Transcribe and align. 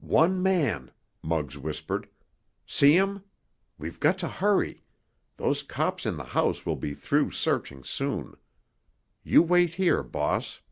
"One 0.00 0.42
man," 0.42 0.90
Muggs 1.22 1.56
whispered. 1.56 2.08
"See 2.66 2.96
him? 2.96 3.22
We've 3.78 4.00
got 4.00 4.18
to 4.18 4.26
hurry—those 4.26 5.62
cops 5.62 6.04
in 6.04 6.16
the 6.16 6.24
house 6.34 6.66
will 6.66 6.74
be 6.74 6.94
through 6.94 7.30
searching 7.30 7.84
soon. 7.84 8.34
You 9.22 9.44
wait 9.44 9.74
here, 9.74 10.02
boss." 10.02 10.62